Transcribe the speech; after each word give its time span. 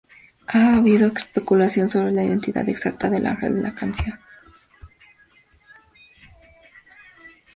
Ha 0.47 0.77
habido 0.77 1.05
especulación 1.09 1.87
sobre 1.87 2.11
la 2.11 2.23
identidad 2.23 2.67
exacta 2.67 3.07
del 3.07 3.27
ángel 3.27 3.57
en 3.57 3.61
la 3.61 3.75
canción. 3.75 4.19